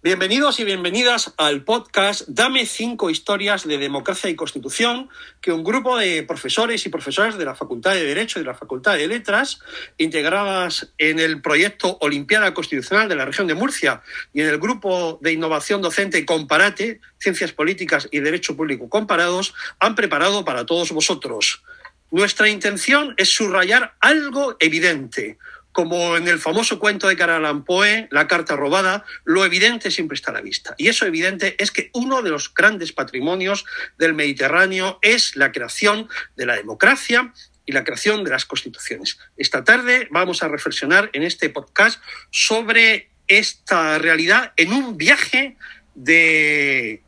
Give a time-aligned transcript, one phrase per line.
[0.00, 5.08] Bienvenidos y bienvenidas al podcast Dame cinco historias de democracia y constitución
[5.40, 8.54] que un grupo de profesores y profesoras de la Facultad de Derecho y de la
[8.54, 9.58] Facultad de Letras,
[9.96, 14.00] integradas en el proyecto Olimpiada Constitucional de la región de Murcia
[14.32, 19.96] y en el grupo de innovación docente Comparate, Ciencias Políticas y Derecho Público Comparados, han
[19.96, 21.64] preparado para todos vosotros.
[22.12, 25.38] Nuestra intención es subrayar algo evidente
[25.78, 30.32] como en el famoso cuento de Allan Poe, La carta robada, lo evidente siempre está
[30.32, 30.74] a la vista.
[30.76, 33.64] Y eso evidente es que uno de los grandes patrimonios
[33.96, 37.32] del Mediterráneo es la creación de la democracia
[37.64, 39.20] y la creación de las constituciones.
[39.36, 45.56] Esta tarde vamos a reflexionar en este podcast sobre esta realidad en un viaje
[45.94, 47.04] de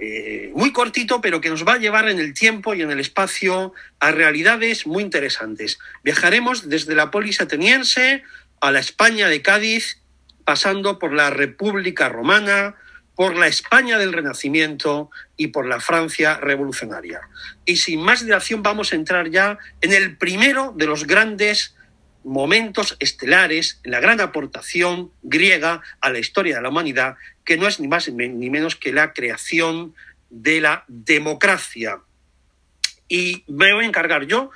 [0.00, 3.00] eh, muy cortito, pero que nos va a llevar en el tiempo y en el
[3.00, 5.78] espacio a realidades muy interesantes.
[6.02, 8.22] Viajaremos desde la polis ateniense
[8.60, 9.98] a la España de Cádiz,
[10.44, 12.74] pasando por la República Romana,
[13.14, 17.20] por la España del Renacimiento y por la Francia revolucionaria.
[17.64, 21.74] Y sin más dilación vamos a entrar ya en el primero de los grandes
[22.24, 27.66] momentos estelares en la gran aportación griega a la historia de la humanidad, que no
[27.66, 29.94] es ni más ni menos que la creación
[30.30, 32.00] de la democracia.
[33.08, 34.50] Y me voy a encargar yo,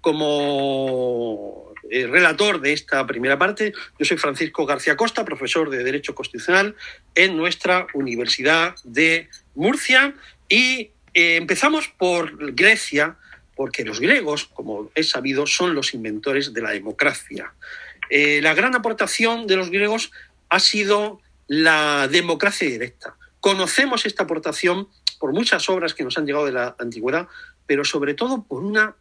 [0.00, 6.14] como eh, relator de esta primera parte, yo soy Francisco García Costa, profesor de Derecho
[6.14, 6.74] Constitucional
[7.14, 10.14] en nuestra Universidad de Murcia,
[10.48, 13.16] y eh, empezamos por Grecia,
[13.60, 17.52] porque los griegos, como es sabido, son los inventores de la democracia.
[18.08, 20.12] Eh, la gran aportación de los griegos
[20.48, 23.16] ha sido la democracia directa.
[23.38, 27.28] Conocemos esta aportación por muchas obras que nos han llegado de la antigüedad,
[27.66, 28.96] pero sobre todo por una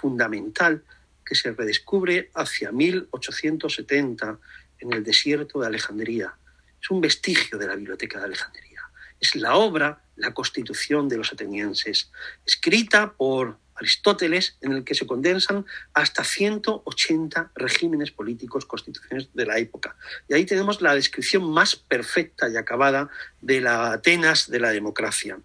[0.00, 0.84] fundamental
[1.26, 4.38] que se redescubre hacia 1870
[4.78, 6.36] en el desierto de Alejandría.
[6.80, 8.82] Es un vestigio de la Biblioteca de Alejandría.
[9.18, 12.12] Es la obra, la Constitución de los atenienses,
[12.46, 19.58] escrita por Aristóteles, en el que se condensan hasta 180 regímenes políticos, constituciones de la
[19.58, 19.96] época.
[20.28, 23.08] Y ahí tenemos la descripción más perfecta y acabada
[23.40, 25.38] de la Atenas de la democracia.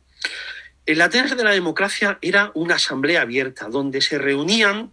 [0.86, 4.92] El Atenas de la democracia era una asamblea abierta donde se reunían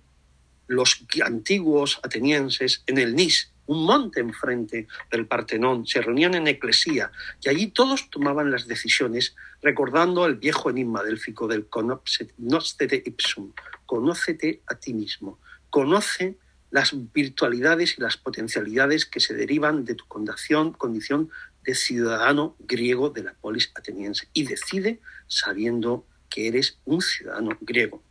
[0.66, 7.10] los antiguos atenienses en el Nis, un monte enfrente del Partenón, se reunían en eclesía
[7.42, 13.52] y allí todos tomaban las decisiones recordando el viejo enigma delfico del conocete ipsum,
[13.84, 15.38] conócete a ti mismo,
[15.70, 16.38] conoce
[16.70, 21.30] las virtualidades y las potencialidades que se derivan de tu condición, condición
[21.64, 28.02] de ciudadano griego de la polis ateniense y decide sabiendo que eres un ciudadano griego.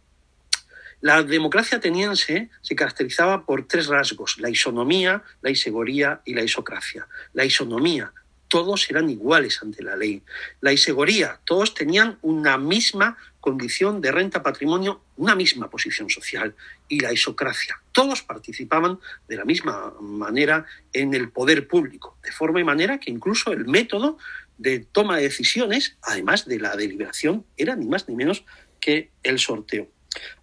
[1.01, 7.07] La democracia ateniense se caracterizaba por tres rasgos, la isonomía, la isegoría y la isocracia.
[7.33, 8.13] La isonomía,
[8.47, 10.23] todos eran iguales ante la ley.
[10.61, 16.56] La isegoría, todos tenían una misma condición de renta patrimonio, una misma posición social.
[16.88, 22.59] Y la isocracia, todos participaban de la misma manera en el poder público, de forma
[22.59, 24.17] y manera que incluso el método
[24.57, 28.45] de toma de decisiones, además de la deliberación, era ni más ni menos
[28.79, 29.89] que el sorteo.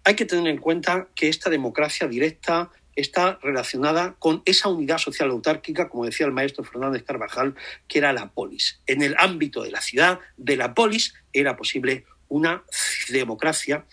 [0.03, 5.29] Hay que tener en cuenta que esta democracia directa está relacionada con esa unidad social
[5.31, 7.55] autárquica, como decía el maestro Fernández Carvajal,
[7.87, 8.79] que era la polis.
[8.85, 12.63] En el ámbito de la ciudad, de la polis, era posible una
[13.09, 13.85] democracia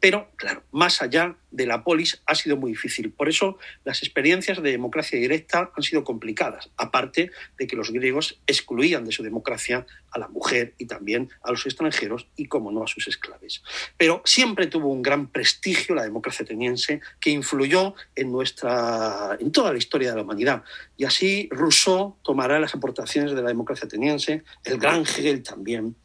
[0.00, 3.12] pero, claro, más allá de la polis ha sido muy difícil.
[3.12, 8.40] Por eso las experiencias de democracia directa han sido complicadas, aparte de que los griegos
[8.46, 12.82] excluían de su democracia a la mujer y también a los extranjeros y, como no,
[12.84, 13.62] a sus esclaves.
[13.96, 19.72] Pero siempre tuvo un gran prestigio la democracia ateniense que influyó en, nuestra, en toda
[19.72, 20.62] la historia de la humanidad.
[20.96, 25.96] Y así Rousseau tomará las aportaciones de la democracia ateniense, el gran Hegel también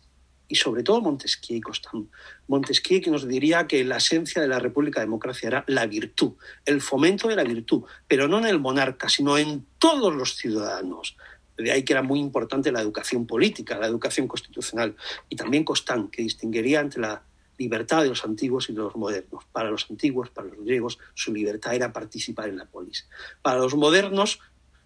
[0.52, 2.10] y sobre todo Montesquieu y Constant.
[2.50, 6.34] Montesquieu que nos diría que la esencia de la República Democracia era la virtud,
[6.66, 11.16] el fomento de la virtud, pero no en el monarca, sino en todos los ciudadanos.
[11.58, 14.98] De ahí que era muy importante la educación política, la educación constitucional,
[15.30, 17.24] y también Constant, que distinguiría entre la
[17.58, 19.46] libertad de los antiguos y de los modernos.
[19.54, 23.08] Para los antiguos, para los griegos, su libertad era participar en la polis.
[23.42, 24.40] Para los modernos,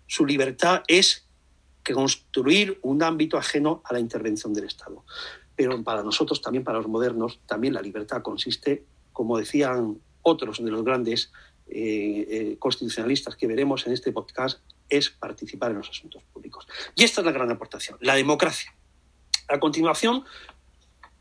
[0.05, 1.25] su libertad es
[1.91, 5.03] construir un ámbito ajeno a la intervención del Estado
[5.55, 10.71] pero para nosotros, también para los modernos, también la libertad consiste, como decían otros de
[10.71, 11.31] los grandes
[11.67, 14.59] eh, eh, constitucionalistas que veremos en este podcast,
[14.89, 16.67] es participar en los asuntos públicos.
[16.95, 18.75] Y esta es la gran aportación, la democracia.
[19.47, 20.25] A continuación,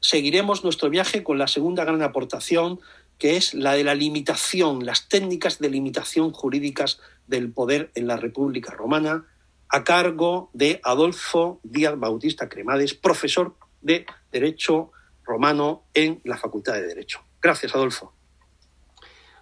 [0.00, 2.80] seguiremos nuestro viaje con la segunda gran aportación,
[3.18, 8.16] que es la de la limitación, las técnicas de limitación jurídicas del poder en la
[8.16, 9.26] República Romana,
[9.68, 14.90] a cargo de Adolfo Díaz Bautista Cremades, profesor de Derecho
[15.22, 17.20] Romano en la Facultad de Derecho.
[17.40, 18.12] Gracias, Adolfo.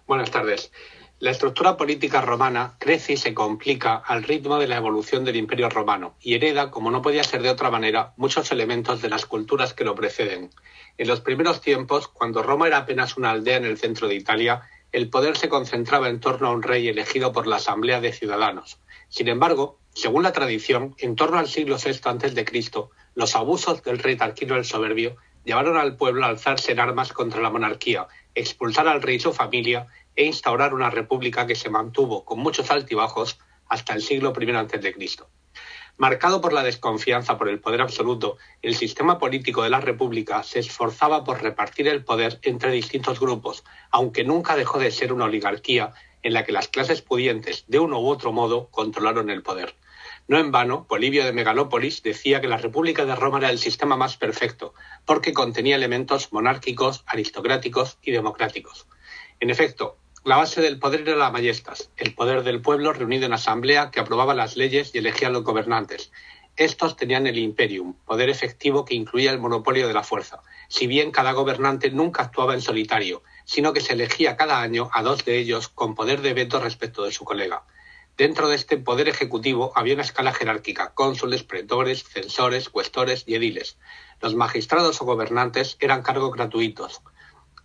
[0.05, 0.71] Buenas tardes.
[1.17, 5.67] La estructura política romana crece y se complica al ritmo de la evolución del Imperio
[5.71, 9.73] romano y hereda, como no podía ser de otra manera, muchos elementos de las culturas
[9.73, 10.51] que lo preceden.
[10.99, 14.61] En los primeros tiempos, cuando Roma era apenas una aldea en el centro de Italia,
[14.91, 18.79] el poder se concentraba en torno a un rey elegido por la Asamblea de Ciudadanos.
[19.09, 22.45] Sin embargo, según la tradición, en torno al siglo VI a.C.,
[23.15, 27.41] los abusos del rey Tarquino el Soberbio llevaron al pueblo a alzarse en armas contra
[27.41, 32.23] la monarquía, expulsar al rey y su familia e instaurar una república que se mantuvo
[32.25, 34.95] con muchos altibajos hasta el siglo I a.C.
[35.97, 40.59] Marcado por la desconfianza por el poder absoluto, el sistema político de la República se
[40.59, 45.93] esforzaba por repartir el poder entre distintos grupos, aunque nunca dejó de ser una oligarquía
[46.23, 49.75] en la que las clases pudientes, de uno u otro modo, controlaron el poder.
[50.27, 53.97] No en vano, Polibio de Megalópolis decía que la República de Roma era el sistema
[53.97, 54.73] más perfecto,
[55.05, 58.87] porque contenía elementos monárquicos, aristocráticos y democráticos.
[59.41, 63.33] En efecto, la base del poder era la majestas, el poder del pueblo reunido en
[63.33, 66.13] asamblea que aprobaba las leyes y elegía a los gobernantes.
[66.55, 71.11] Estos tenían el imperium, poder efectivo que incluía el monopolio de la fuerza, si bien
[71.11, 75.37] cada gobernante nunca actuaba en solitario, sino que se elegía cada año a dos de
[75.37, 77.65] ellos con poder de veto respecto de su colega.
[78.17, 83.77] Dentro de este poder ejecutivo había una escala jerárquica, cónsules, pretores, censores, cuestores y ediles.
[84.21, 87.01] Los magistrados o gobernantes eran cargos gratuitos,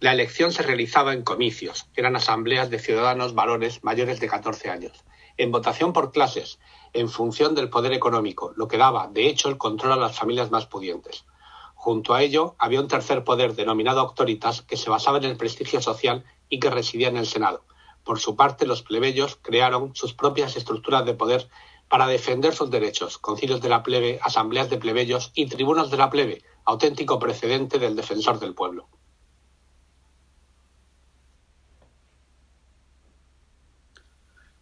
[0.00, 5.04] la elección se realizaba en comicios, eran asambleas de ciudadanos varones mayores de 14 años,
[5.36, 6.60] en votación por clases,
[6.92, 10.52] en función del poder económico, lo que daba, de hecho, el control a las familias
[10.52, 11.24] más pudientes.
[11.74, 15.82] Junto a ello, había un tercer poder denominado autoritas que se basaba en el prestigio
[15.82, 17.64] social y que residía en el Senado.
[18.08, 21.46] Por su parte, los plebeyos crearon sus propias estructuras de poder
[21.90, 26.08] para defender sus derechos, concilios de la plebe, asambleas de plebeyos y tribunos de la
[26.08, 28.88] plebe, auténtico precedente del defensor del pueblo.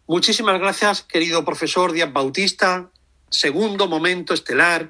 [0.07, 2.91] Muchísimas gracias, querido profesor Díaz Bautista.
[3.29, 4.89] Segundo momento estelar,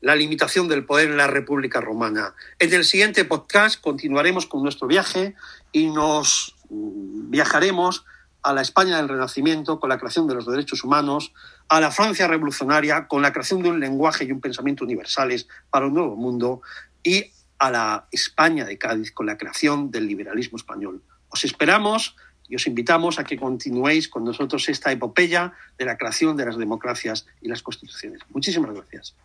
[0.00, 2.36] la limitación del poder en la República Romana.
[2.60, 5.34] En el siguiente podcast continuaremos con nuestro viaje
[5.72, 8.04] y nos viajaremos
[8.42, 11.32] a la España del Renacimiento con la creación de los derechos humanos,
[11.68, 15.86] a la Francia revolucionaria con la creación de un lenguaje y un pensamiento universales para
[15.86, 16.62] un nuevo mundo
[17.02, 21.02] y a la España de Cádiz con la creación del liberalismo español.
[21.28, 22.14] Os esperamos
[22.48, 26.56] y os invitamos a que continuéis con nosotros esta epopeya de la creación de las
[26.56, 28.20] democracias y las constituciones.
[28.30, 29.16] Muchísimas gracias.